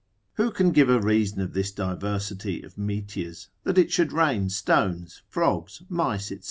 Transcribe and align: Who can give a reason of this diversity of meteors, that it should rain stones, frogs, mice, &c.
Who 0.33 0.49
can 0.49 0.71
give 0.71 0.89
a 0.89 0.99
reason 0.99 1.41
of 1.41 1.53
this 1.53 1.71
diversity 1.71 2.63
of 2.63 2.75
meteors, 2.75 3.49
that 3.65 3.77
it 3.77 3.91
should 3.91 4.11
rain 4.11 4.49
stones, 4.49 5.21
frogs, 5.29 5.83
mice, 5.89 6.29
&c. 6.29 6.39